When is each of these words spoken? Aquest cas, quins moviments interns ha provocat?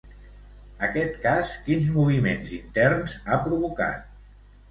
Aquest 0.87 1.19
cas, 1.25 1.51
quins 1.67 1.91
moviments 1.99 2.55
interns 2.59 3.15
ha 3.35 3.39
provocat? 3.49 4.09